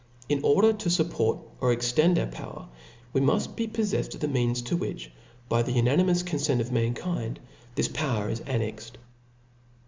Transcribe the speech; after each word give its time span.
In 0.27 0.41
order 0.43 0.73
to 0.73 0.87
extend 0.87 0.97
or 0.97 1.15
fupport 1.61 2.19
our 2.19 2.25
power, 2.31 2.67
we 3.13 3.21
muft 3.21 3.55
be 3.55 3.67
poflefled 3.67 4.15
of 4.15 4.19
the 4.21 4.27
means 4.27 4.63
to 4.63 4.75
which, 4.75 5.11
by 5.47 5.61
the 5.61 5.73
unanimous 5.73 6.23
confentof 6.23 6.71
man*, 6.71 6.95
kind, 6.95 7.39
diis 7.75 7.93
power 7.93 8.27
is 8.27 8.39
annexed. 8.47 8.97